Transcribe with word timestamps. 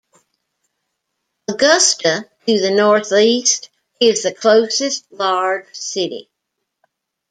Augusta, 1.47 2.27
to 2.47 2.59
the 2.59 2.71
northeast, 2.71 3.69
is 3.99 4.23
the 4.23 4.33
closest 4.33 5.05
large 5.11 5.71
city. 5.75 6.31